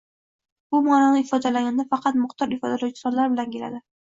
Bu 0.75 0.79
maʼnoni 0.87 1.21
ifodalaganda 1.25 1.87
faqat 1.93 2.19
miqdor 2.25 2.59
ifodalovchi 2.59 3.05
sonlar 3.07 3.33
bilan 3.37 3.57
keladi 3.59 3.89